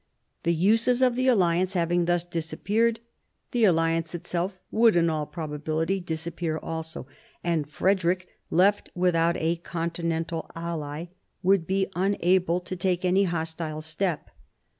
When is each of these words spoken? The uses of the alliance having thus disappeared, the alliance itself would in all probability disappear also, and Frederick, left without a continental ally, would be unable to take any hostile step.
The 0.41 0.55
uses 0.55 1.03
of 1.03 1.15
the 1.15 1.27
alliance 1.27 1.73
having 1.73 2.05
thus 2.05 2.23
disappeared, 2.23 3.01
the 3.51 3.65
alliance 3.65 4.15
itself 4.15 4.57
would 4.71 4.95
in 4.95 5.11
all 5.11 5.27
probability 5.27 5.99
disappear 5.99 6.57
also, 6.57 7.05
and 7.43 7.69
Frederick, 7.69 8.27
left 8.49 8.89
without 8.95 9.37
a 9.37 9.57
continental 9.57 10.49
ally, 10.55 11.09
would 11.43 11.67
be 11.67 11.85
unable 11.95 12.59
to 12.61 12.75
take 12.75 13.05
any 13.05 13.25
hostile 13.25 13.81
step. 13.81 14.31